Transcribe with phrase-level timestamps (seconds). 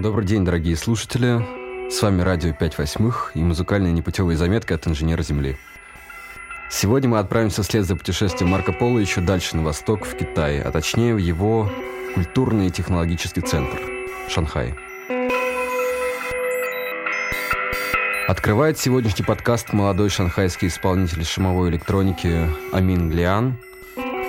[0.00, 1.46] Добрый день, дорогие слушатели.
[1.90, 5.58] С вами радио 5 восьмых и музыкальные непутевые заметки от инженера Земли.
[6.70, 10.70] Сегодня мы отправимся вслед за путешествием Марко Поло еще дальше на восток, в Китай, а
[10.70, 11.70] точнее в его
[12.14, 13.78] культурный и технологический центр–
[14.30, 14.74] Шанхай.
[18.26, 23.58] Открывает сегодняшний подкаст молодой шанхайский исполнитель шумовой электроники Амин Лиан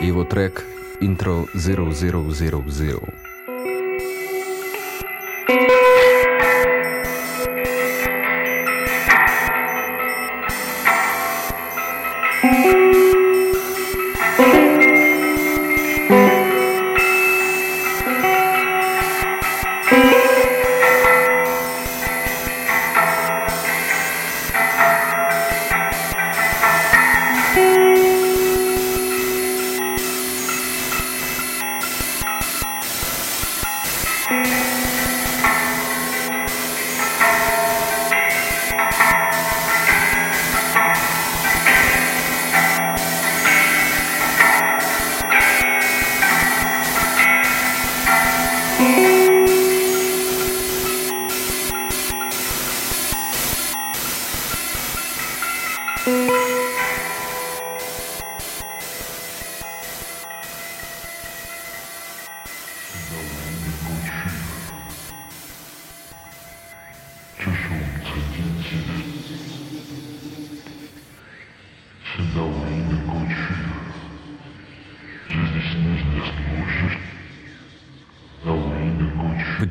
[0.01, 0.65] и его трек
[0.99, 3.20] «Intro 0000».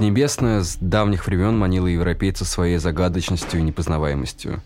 [0.00, 4.62] Поднебесная с давних времен манила европейцев своей загадочностью и непознаваемостью.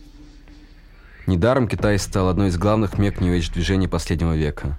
[1.26, 4.78] Недаром Китай стал одной из главных мек нью движений последнего века.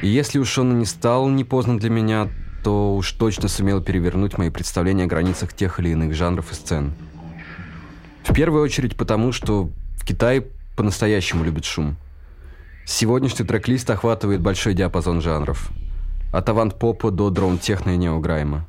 [0.00, 2.28] И если уж он не стал непознан для меня,
[2.62, 6.94] то уж точно сумел перевернуть мои представления о границах тех или иных жанров и сцен.
[8.22, 10.46] В первую очередь потому, что в Китае
[10.76, 11.96] по-настоящему любят шум.
[12.86, 15.72] Сегодняшний трек-лист охватывает большой диапазон жанров.
[16.32, 18.68] От авант-попа до дрон-техно и неограйма.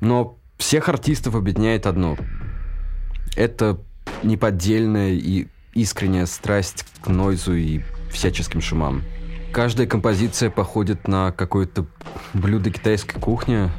[0.00, 2.16] Но всех артистов объединяет одно.
[3.36, 3.78] Это
[4.22, 7.80] неподдельная и искренняя страсть к нойзу и
[8.10, 9.02] всяческим шумам.
[9.52, 11.86] Каждая композиция походит на какое-то
[12.34, 13.70] блюдо китайской кухни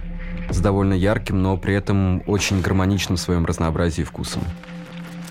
[0.50, 4.44] с довольно ярким, но при этом очень гармоничным в своем разнообразии вкусом.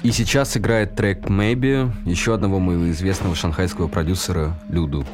[0.03, 5.05] И сейчас играет трек «Maybe» еще одного моего известного шанхайского продюсера Люду.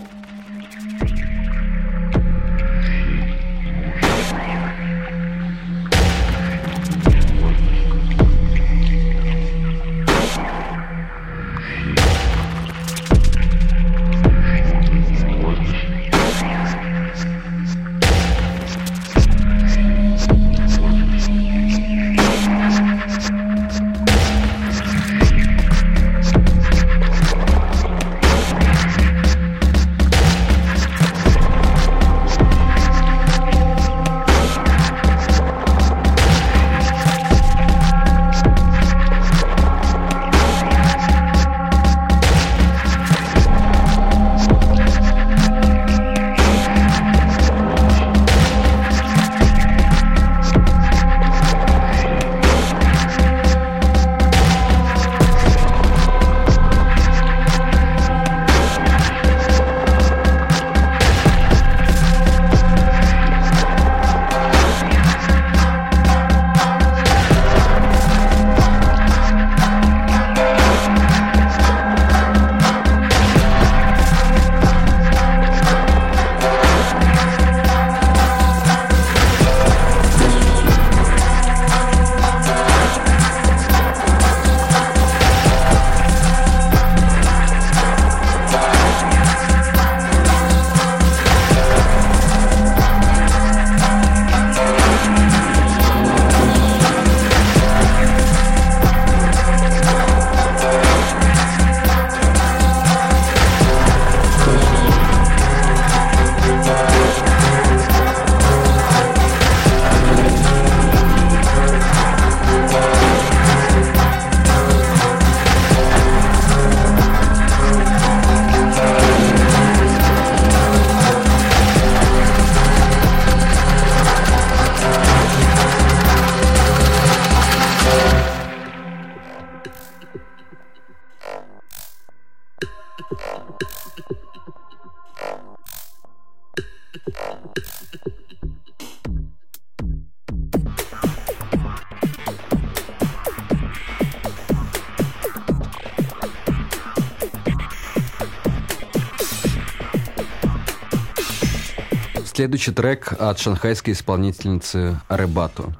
[152.46, 155.76] Следующий трек от шанхайской исполнительницы Аребато.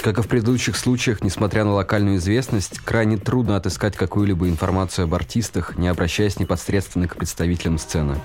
[0.00, 5.14] Как и в предыдущих случаях, несмотря на локальную известность, крайне трудно отыскать какую-либо информацию об
[5.14, 8.18] артистах, не обращаясь непосредственно к представителям сцены.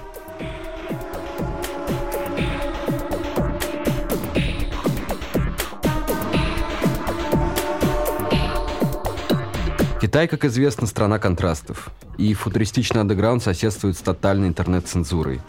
[10.01, 15.41] Китай, как известно, страна контрастов, и футуристичный андеграунд соседствует с тотальной интернет-цензурой.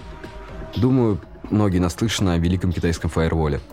[0.74, 1.20] Думаю,
[1.50, 3.61] многие наслышаны о великом китайском фаерволе–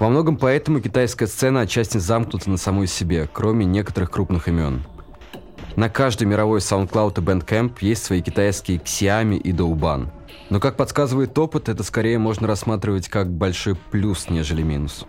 [0.00, 4.82] во многом поэтому китайская сцена отчасти замкнута на самой себе, кроме некоторых крупных имен.
[5.76, 10.08] На каждый мировой SoundCloud и Bandcamp есть свои китайские Xiaomi и Douban.
[10.48, 15.04] Но, как подсказывает опыт, это скорее можно рассматривать как большой плюс, нежели минус.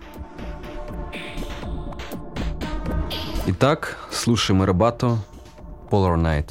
[3.48, 5.20] Итак, слушаем Эрбато
[5.90, 6.50] Polar Night.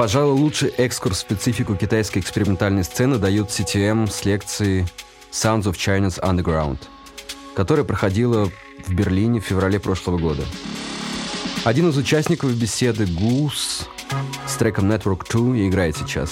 [0.00, 4.86] Пожалуй, лучший экскурс в специфику китайской экспериментальной сцены дают CTM с лекции
[5.30, 6.78] Sounds of China's Underground,
[7.54, 8.50] которая проходила
[8.86, 10.42] в Берлине в феврале прошлого года.
[11.64, 13.90] Один из участников беседы Гус
[14.46, 16.30] с треком Network 2 и играет сейчас.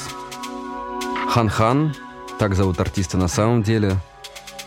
[1.28, 1.94] Хан Хан,
[2.38, 3.96] так зовут артиста на самом деле,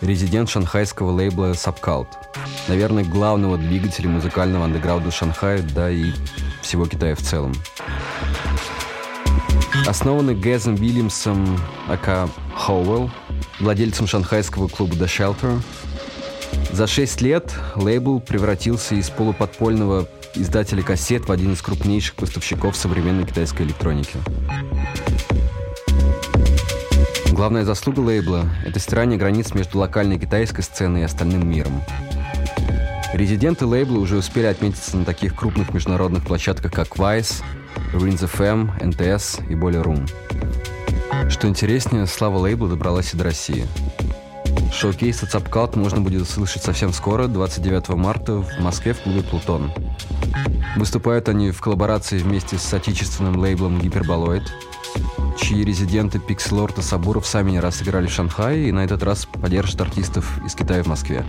[0.01, 2.07] резидент шанхайского лейбла Subcult.
[2.67, 6.11] Наверное, главного двигателя музыкального андеграунда Шанхая, да и
[6.61, 7.53] всего Китая в целом.
[9.87, 13.09] Основанный Гэзом Вильямсом, ака Хоуэлл,
[13.59, 15.61] владельцем шанхайского клуба The Shelter,
[16.71, 23.25] за шесть лет лейбл превратился из полуподпольного издателя кассет в один из крупнейших поставщиков современной
[23.25, 24.17] китайской электроники.
[27.31, 31.81] Главная заслуга лейбла– это стирание границ между локальной китайской сценой и остальным миром.
[33.13, 37.43] Резиденты лейбла уже успели отметиться на таких крупных международных площадках, как Vice,
[37.93, 40.09] Rins FM, NTS и более Room.
[41.29, 43.67] Что интереснее, слава лейбла добралась и до России.
[44.73, 49.71] Шоу-кейс от Subcult можно будет услышать совсем скоро, 29 марта, в Москве в клубе «Плутон».
[50.77, 54.43] Выступают они в коллаборации вместе с отечественным лейблом «Гиперболоид»,
[55.37, 59.25] чьи резиденты Пикселорд и Сабуров сами не раз играли в Шанхае и на этот раз
[59.25, 61.25] поддержат артистов из Китая в Москве.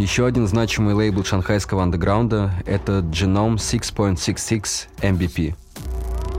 [0.00, 5.54] Еще один значимый лейбл шанхайского андеграунда— это Genome 6.66 MBP.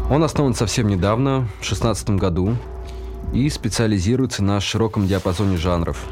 [0.10, 2.58] Он основан совсем недавно, в 2016 году,
[3.34, 6.04] и специализируется на широком диапазоне жанров,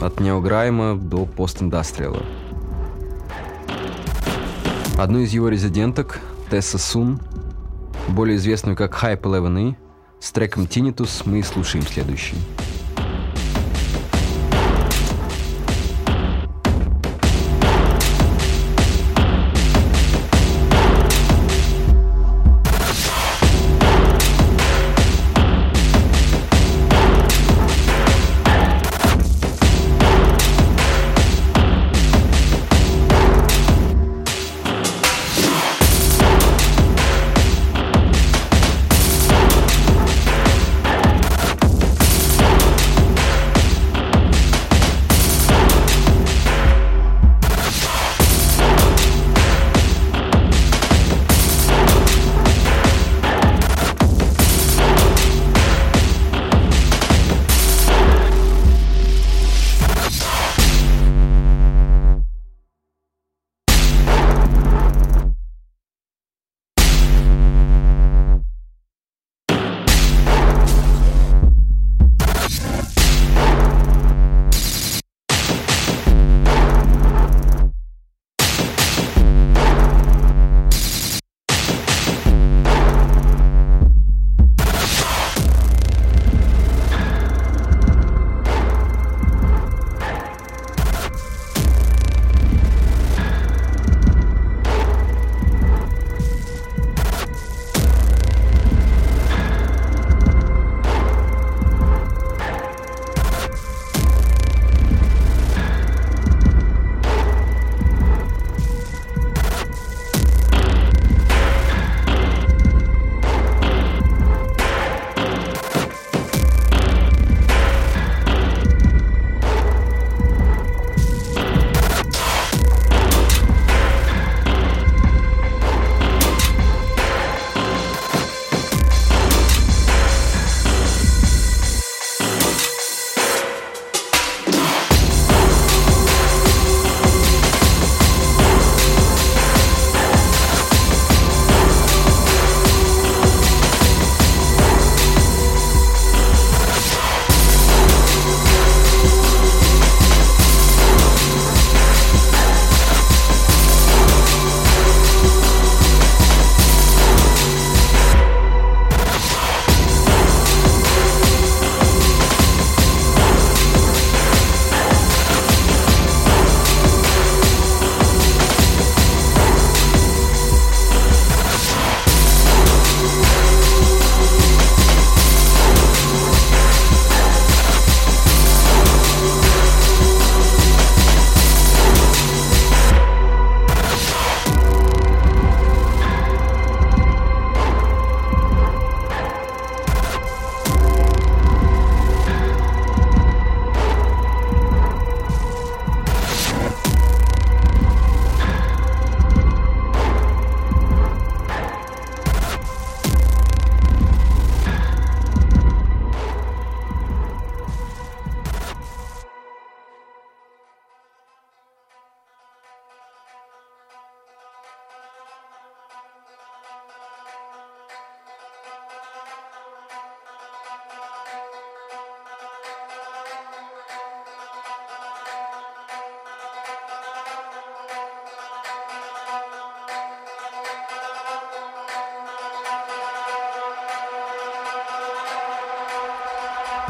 [0.00, 2.22] от неограйма до постиндастриала.
[4.96, 7.18] Одну из его резиденток, Тесса Сун,
[8.06, 9.76] более известную как Hype 11
[10.20, 12.36] с треком Tinnitus мы и слушаем следующий.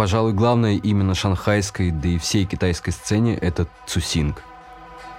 [0.00, 4.42] Пожалуй, главное именно шанхайской, да и всей китайской сцене– это Цусинг.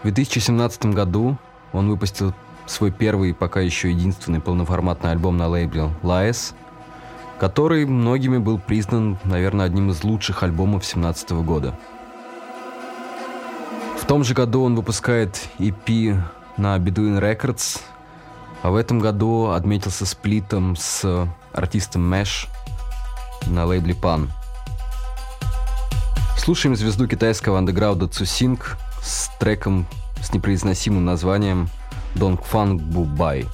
[0.01, 1.37] В 2017 году
[1.71, 2.33] он выпустил
[2.65, 6.55] свой первый, пока еще единственный полноформатный альбом на лейбле «Лаэс»,
[7.39, 11.77] который многими был признан, наверное, одним из лучших альбомов 2017 года.
[13.99, 16.19] В том же году он выпускает EP
[16.57, 17.81] на Bedouin Records,
[18.63, 22.47] а в этом году отметился сплитом с артистом Mesh
[23.45, 24.27] на лейбле Pan–
[26.51, 29.87] Слушаем звезду китайского андеграунда Цусинг с треком
[30.21, 31.69] с непроизносимым названием
[32.15, 33.45] «Донгфанг Бубай».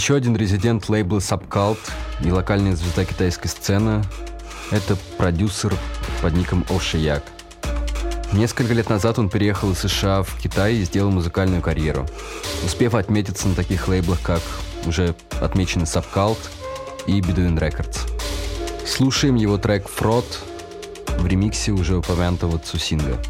[0.00, 1.76] Еще один резидент лейбла Subcult
[2.24, 4.02] и локальная звезда китайской сцены–
[4.70, 5.76] это продюсер
[6.22, 7.22] под ником Ошияк.
[8.32, 12.06] Несколько лет назад он переехал из США в Китай и сделал музыкальную карьеру,
[12.64, 14.40] успев отметиться на таких лейблах, как
[14.86, 16.38] уже отмеченный Subcult
[17.06, 17.98] и Bedouin Records.
[18.86, 20.24] Слушаем его трек «Фрод»
[21.18, 23.20] в ремиксе уже упомянутого Цусинга.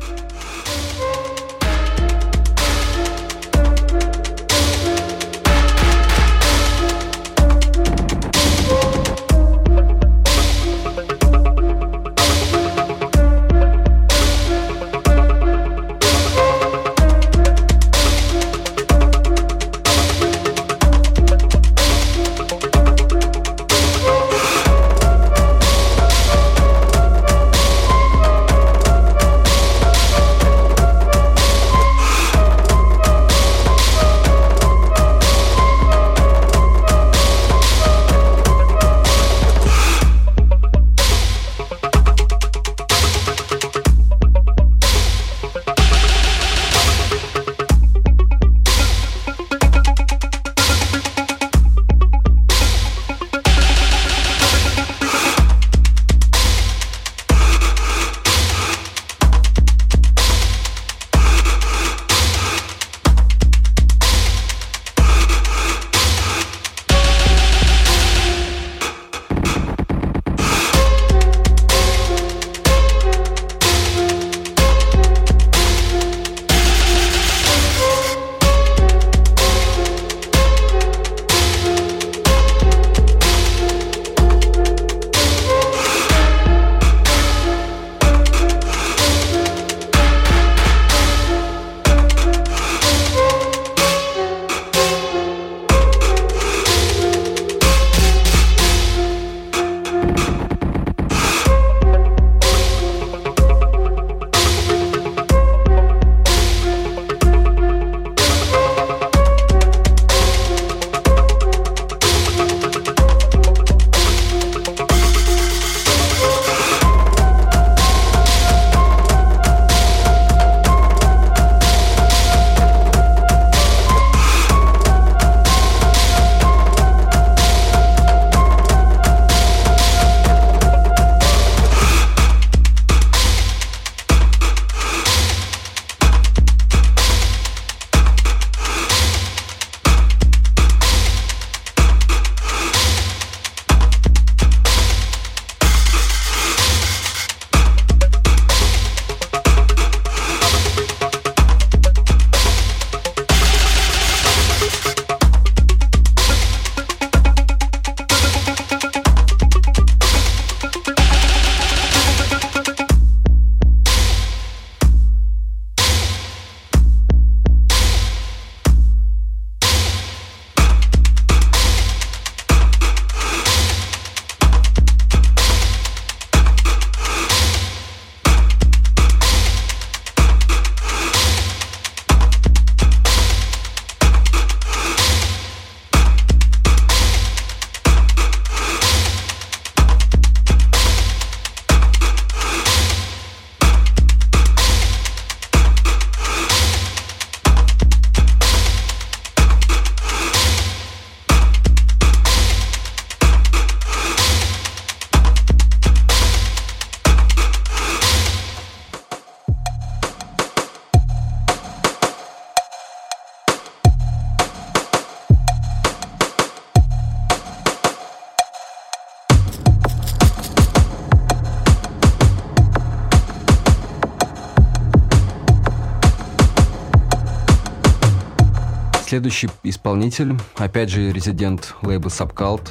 [229.20, 232.70] Следующий исполнитель, опять же резидент лейбла Subcult,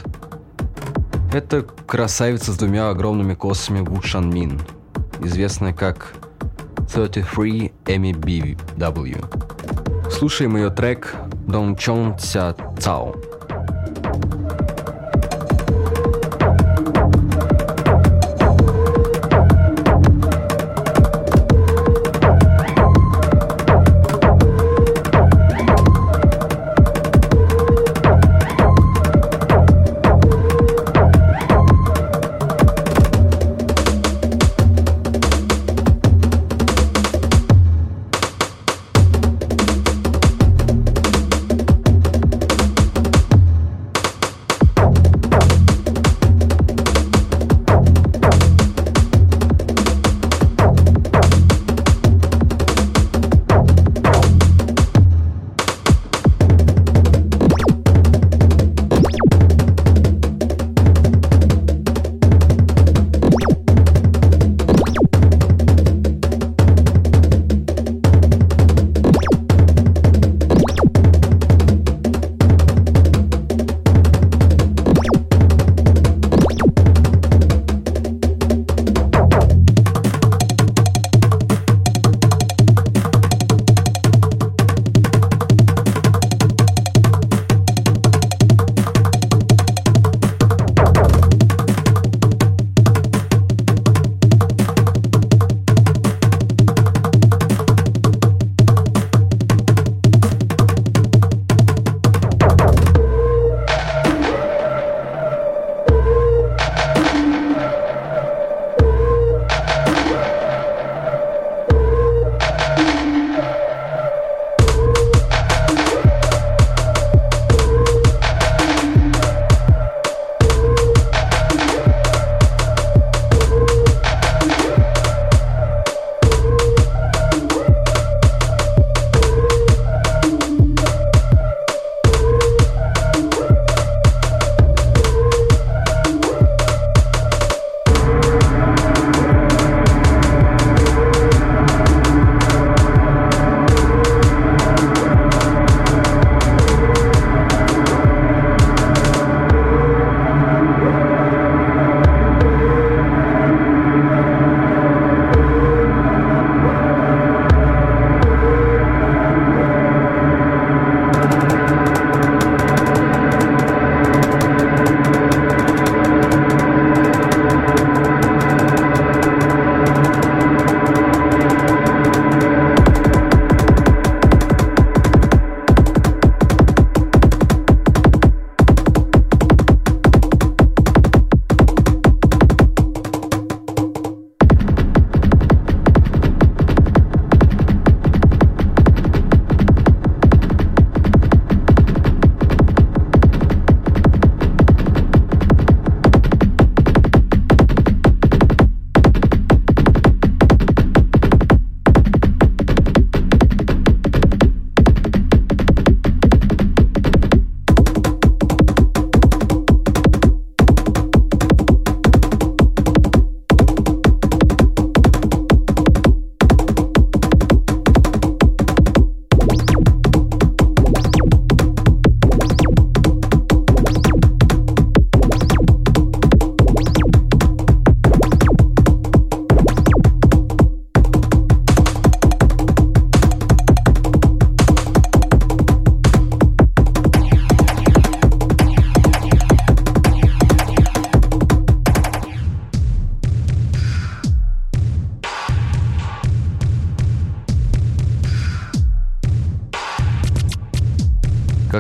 [1.32, 4.60] это красавица с двумя огромными косами Ву Шан Мин,
[5.22, 6.16] известная как
[6.92, 10.10] 33 Эми BW.
[10.10, 13.16] Слушаем ее трек Дон Чон Ця Цао.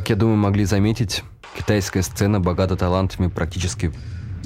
[0.10, 1.24] Я думаю, могли заметить,
[1.56, 3.94] китайская сцена богата талантами практически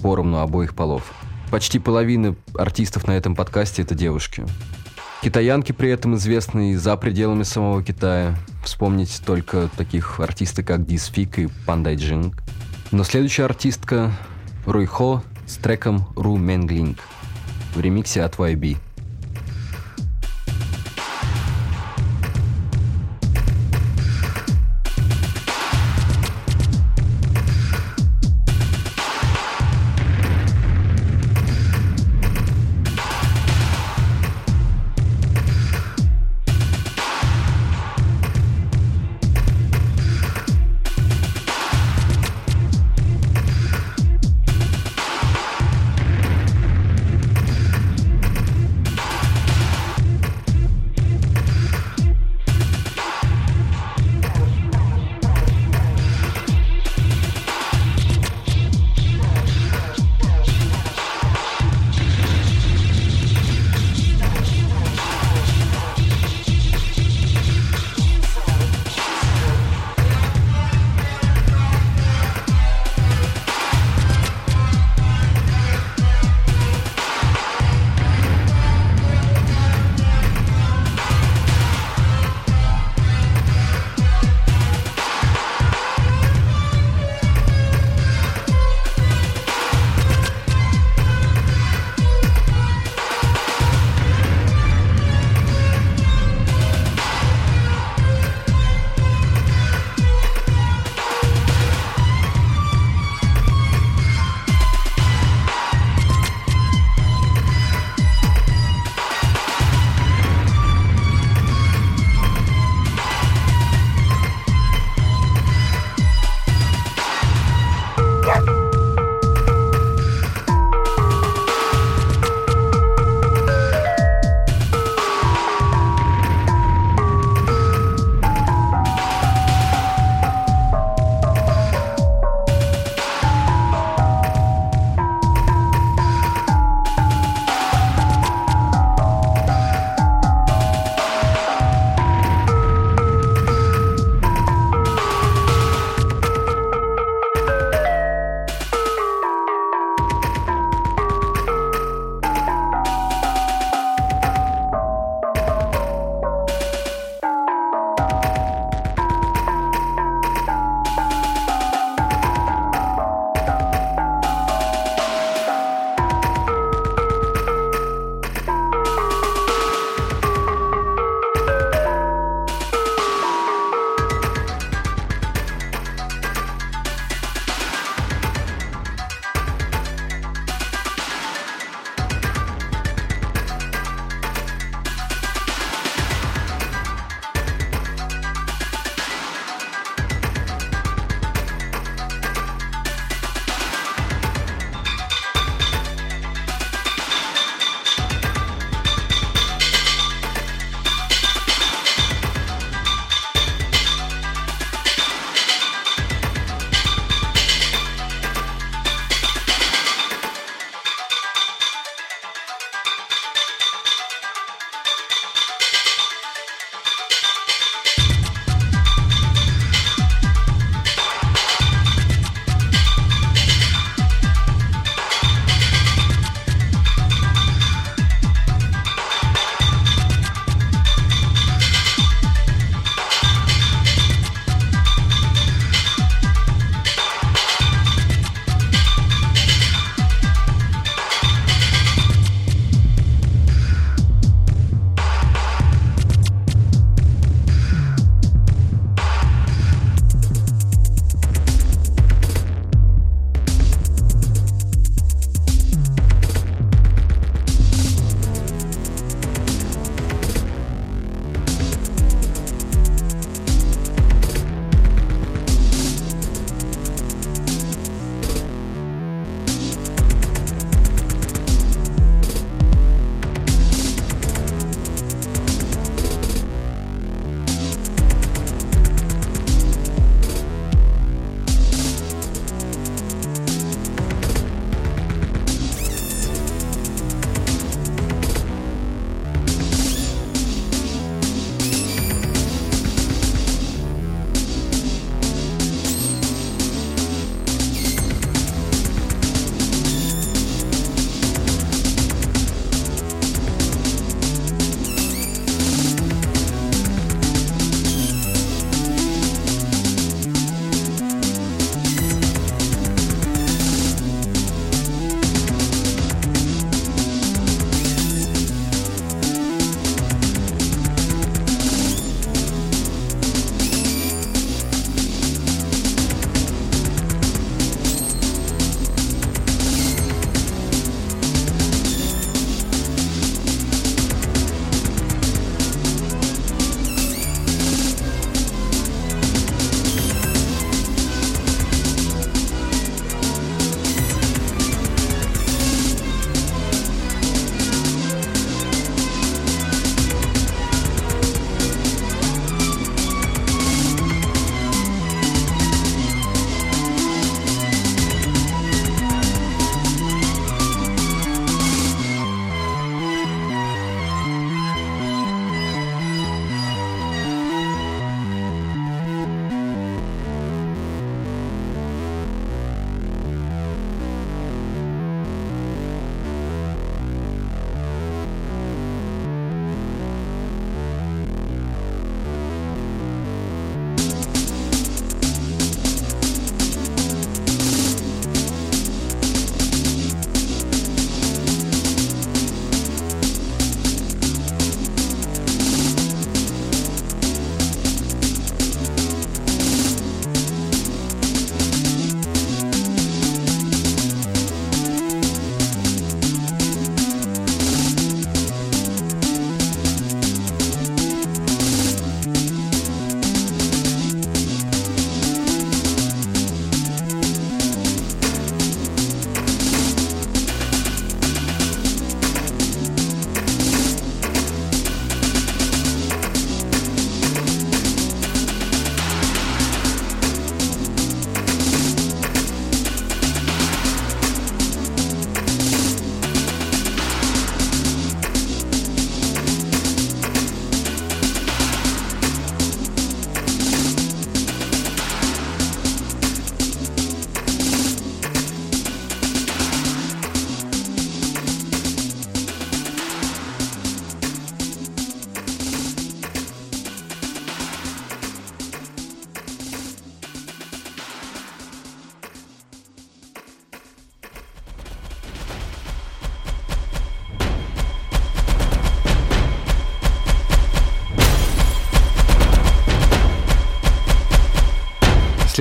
[0.02, 1.14] поровну обоих полов.
[1.52, 4.44] Почти половина артистов на этом подкасте– это девушки.
[5.22, 8.36] Китаянки при этом известны и за пределами самого Китая.
[8.62, 12.44] Вспомнить только таких артистов, как Дисфик и Пандай Джинг.
[12.92, 14.12] Но следующая артистка–
[14.66, 16.98] Руйхо с треком «Ру Менглинг»
[17.74, 18.80] в ремиксе от YB.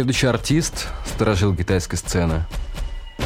[0.03, 2.45] Следующий артист сторожил китайской сцены.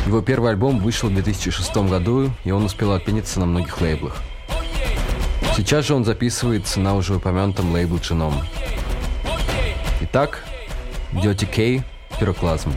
[0.05, 4.23] Его первый альбом вышел в 2006 году, и он успел отпениться на многих лейблах.
[5.57, 8.45] Сейчас же он записывается на уже упомянутом лейбле Genome.
[10.03, 10.45] Итак,
[11.13, 11.83] Dirty K,
[12.21, 12.75] Пироклазм.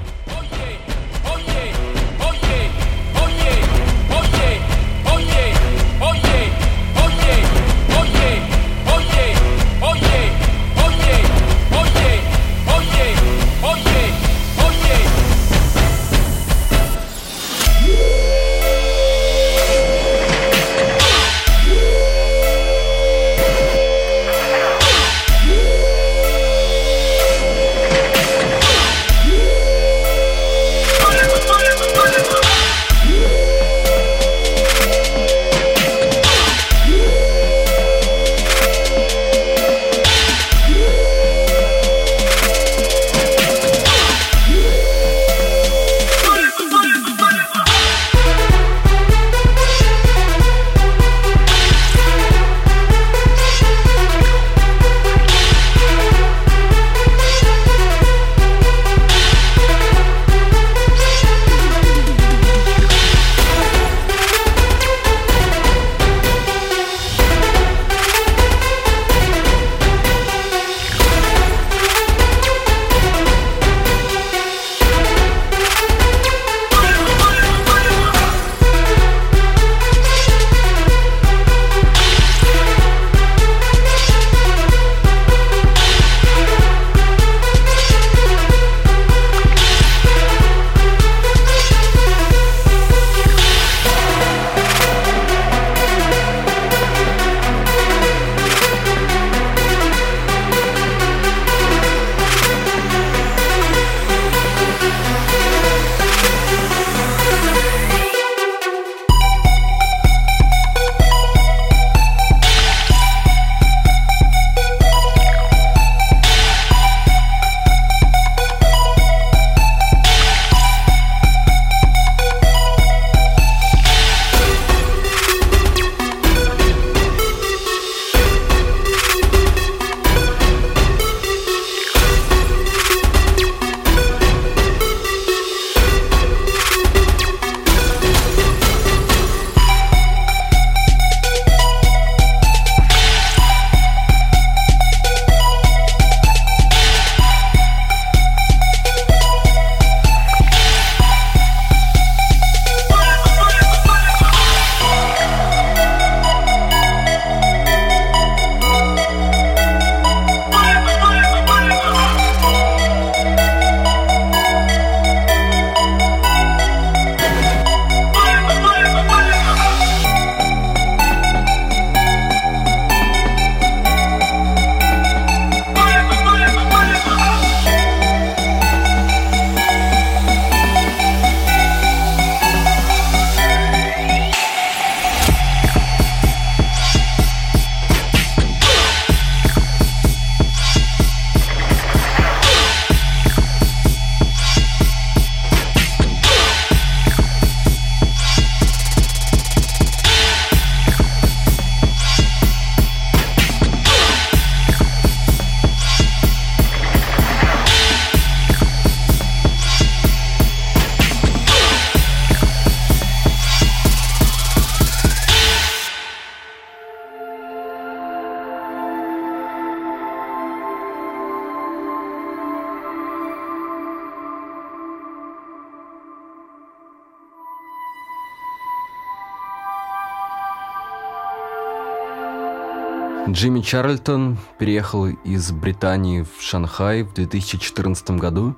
[233.40, 238.58] Джимми Чарльтон переехал из Британии в Шанхай в 2014 году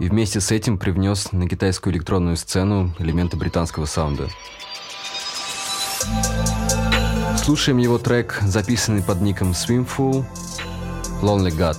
[0.00, 4.28] и вместе с этим привнес на китайскую электронную сцену элементы британского саунда.
[7.36, 10.24] Слушаем его трек, записанный под ником Swimful
[11.22, 11.78] «Lonely God».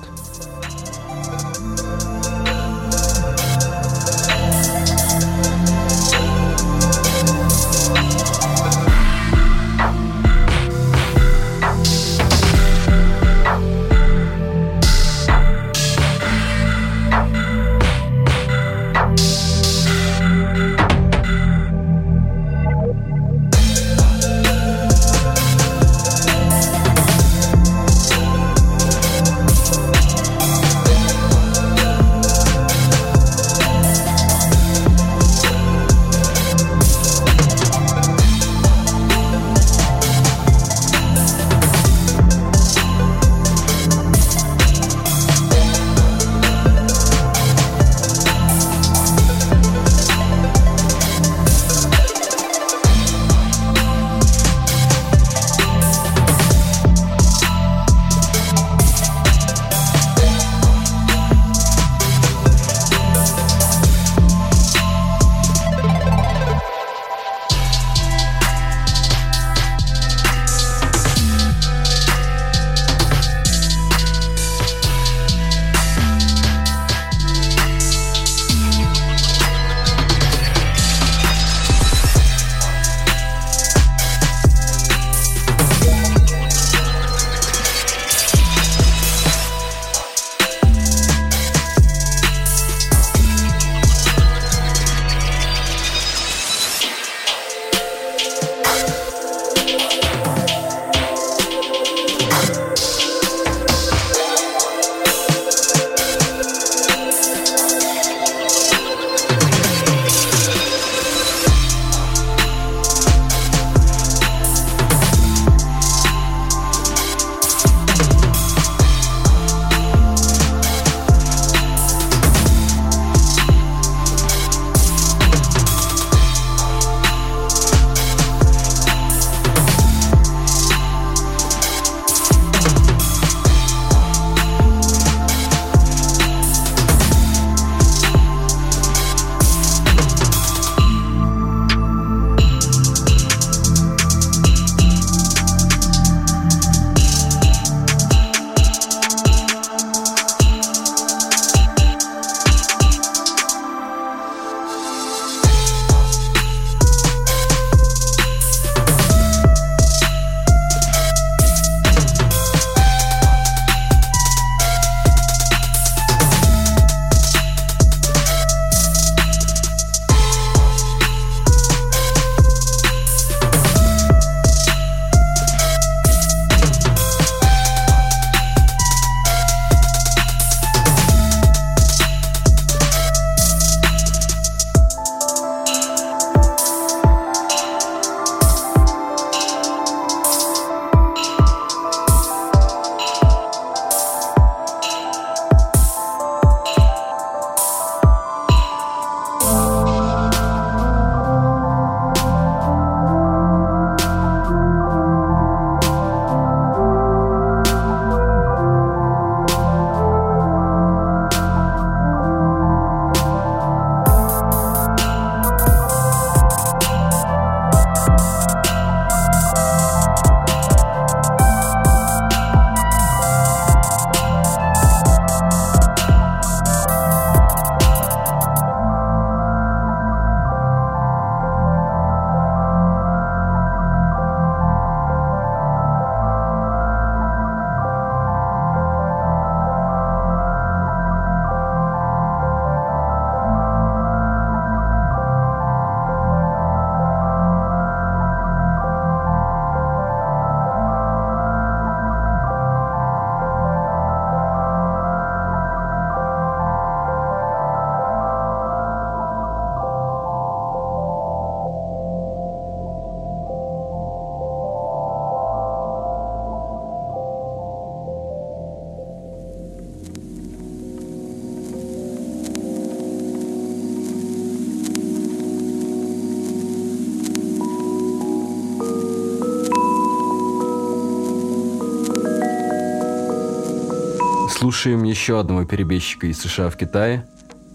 [284.62, 287.26] Слушаем еще одного перебежчика из США в Китае,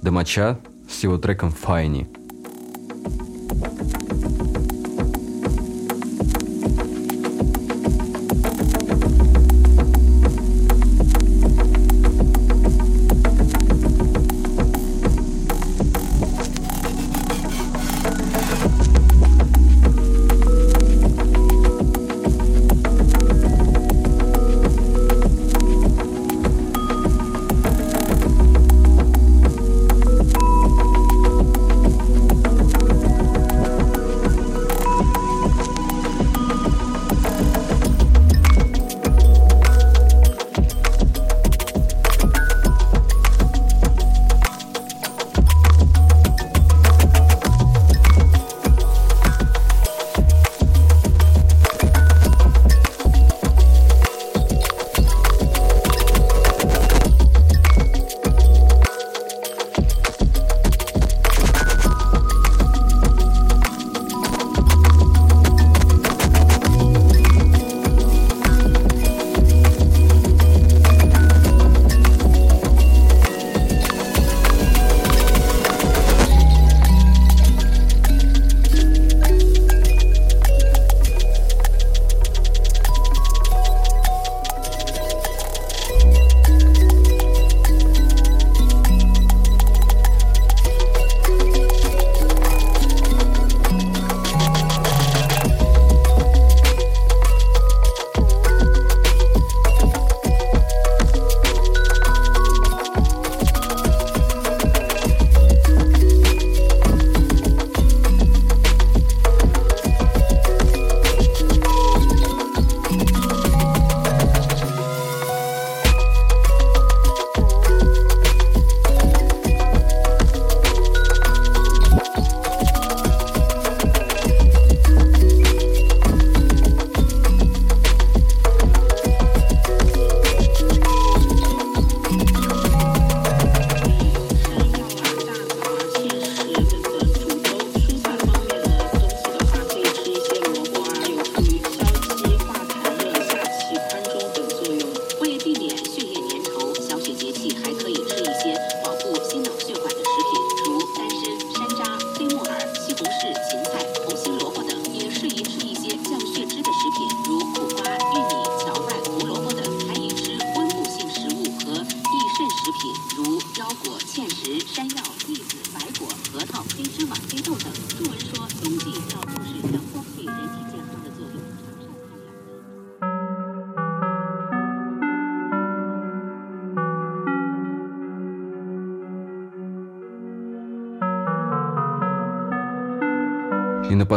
[0.03, 0.57] Домача,
[0.89, 2.09] с его треком «Файни».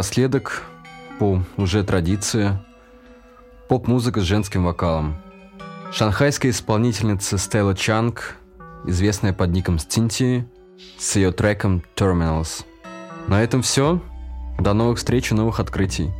[0.00, 0.62] Напоследок,
[1.18, 2.58] по уже традиции,
[3.68, 5.20] поп-музыка с женским вокалом.
[5.92, 8.36] Шанхайская исполнительница Стелла Чанг,
[8.86, 10.46] известная под ником Стинти,
[10.98, 12.64] с ее треком Terminals.
[13.26, 14.00] На этом все.
[14.58, 16.10] До новых встреч и новых открытий.